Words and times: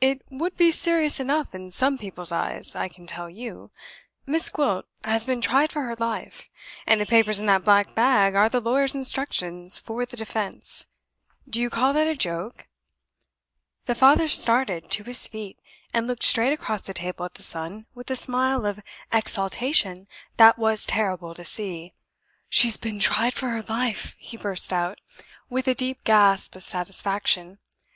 "It 0.00 0.22
would 0.30 0.56
be 0.56 0.70
serious 0.72 1.20
enough 1.20 1.54
in 1.54 1.70
some 1.70 1.98
people's 1.98 2.32
eyes, 2.32 2.74
I 2.74 2.88
can 2.88 3.06
tell 3.06 3.28
you. 3.28 3.70
Miss 4.24 4.48
Gwilt 4.48 4.86
has 5.04 5.26
been 5.26 5.42
tried 5.42 5.70
for 5.70 5.82
her 5.82 5.94
life; 5.96 6.48
and 6.86 6.98
the 6.98 7.04
papers 7.04 7.38
in 7.40 7.44
that 7.44 7.62
black 7.64 7.94
bag 7.94 8.34
are 8.34 8.48
the 8.48 8.58
lawyer's 8.62 8.94
instructions 8.94 9.78
for 9.78 10.06
the 10.06 10.16
Defense. 10.16 10.86
Do 11.46 11.60
you 11.60 11.68
call 11.68 11.92
that 11.92 12.06
a 12.08 12.16
joke?" 12.16 12.66
The 13.84 13.94
father 13.94 14.28
started 14.28 14.90
to 14.92 15.04
his 15.04 15.28
feet, 15.28 15.58
and 15.92 16.06
looked 16.06 16.22
straight 16.22 16.54
across 16.54 16.80
the 16.80 16.94
table 16.94 17.26
at 17.26 17.34
the 17.34 17.42
son 17.42 17.84
with 17.94 18.10
a 18.10 18.16
smile 18.16 18.64
of 18.64 18.80
exultation 19.12 20.08
that 20.38 20.58
was 20.58 20.86
terrible 20.86 21.34
to 21.34 21.44
see. 21.44 21.92
"She's 22.48 22.78
been 22.78 22.98
tried 22.98 23.34
for 23.34 23.50
her 23.50 23.60
life!" 23.62 24.16
he 24.18 24.38
burst 24.38 24.72
out, 24.72 25.02
with 25.50 25.68
a 25.68 25.74
deep 25.74 26.02
gasp 26.04 26.56
of 26.56 26.62
satisfaction. 26.62 27.58